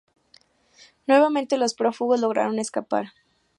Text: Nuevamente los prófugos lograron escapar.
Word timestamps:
Nuevamente 1.05 1.57
los 1.59 1.75
prófugos 1.75 2.19
lograron 2.21 2.57
escapar. 2.57 3.13